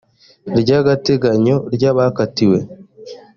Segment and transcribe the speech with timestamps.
[0.59, 2.59] ry agateganyo ry abakatiwe